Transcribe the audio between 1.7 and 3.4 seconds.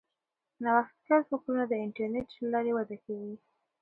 انټرنیټ له لارې وده کوي.